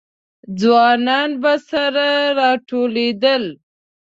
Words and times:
ځوانان 0.59 1.29
به 1.41 1.53
سره 1.69 2.09
راټولېدل. 2.39 3.43